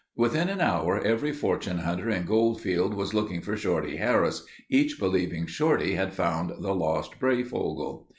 Within 0.15 0.49
an 0.49 0.61
hour 0.61 0.97
every 0.99 1.31
fortune 1.31 1.77
hunter 1.77 2.09
in 2.09 2.25
Goldfield 2.25 2.95
was 2.95 3.13
looking 3.13 3.39
for 3.41 3.55
Shorty 3.55 3.97
Harris, 3.97 4.43
each 4.67 4.97
believing 4.97 5.45
Shorty 5.45 5.93
had 5.93 6.11
found 6.15 6.49
the 6.57 6.73
Lost 6.73 7.19
Breyfogle. 7.19 8.07